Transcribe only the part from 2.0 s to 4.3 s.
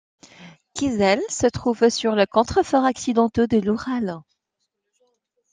les contreforts occidentaux de l'Oural.